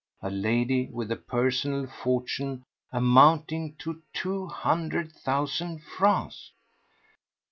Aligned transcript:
—a 0.23 0.31
lady 0.31 0.89
with 0.91 1.11
a 1.11 1.15
personal 1.15 1.85
fortune 1.85 2.63
amounting 2.91 3.75
to 3.75 4.01
two 4.13 4.47
hundred 4.47 5.11
thousand 5.11 5.77
francs? 5.83 6.53